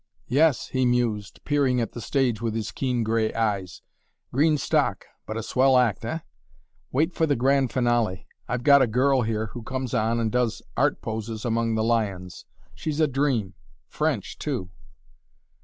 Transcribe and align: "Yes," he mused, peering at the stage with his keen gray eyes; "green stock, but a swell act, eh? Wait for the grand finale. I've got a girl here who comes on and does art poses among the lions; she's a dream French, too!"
"Yes," 0.29 0.69
he 0.69 0.83
mused, 0.83 1.41
peering 1.45 1.79
at 1.79 1.91
the 1.91 2.01
stage 2.01 2.41
with 2.41 2.55
his 2.55 2.71
keen 2.71 3.03
gray 3.03 3.31
eyes; 3.35 3.83
"green 4.33 4.57
stock, 4.57 5.05
but 5.27 5.37
a 5.37 5.43
swell 5.43 5.77
act, 5.77 6.03
eh? 6.03 6.21
Wait 6.91 7.13
for 7.13 7.27
the 7.27 7.35
grand 7.35 7.71
finale. 7.71 8.25
I've 8.47 8.63
got 8.63 8.81
a 8.81 8.87
girl 8.87 9.21
here 9.21 9.51
who 9.53 9.61
comes 9.61 9.93
on 9.93 10.19
and 10.19 10.31
does 10.31 10.63
art 10.75 11.03
poses 11.03 11.45
among 11.45 11.75
the 11.75 11.83
lions; 11.83 12.45
she's 12.73 12.99
a 12.99 13.07
dream 13.07 13.53
French, 13.85 14.39
too!" 14.39 14.71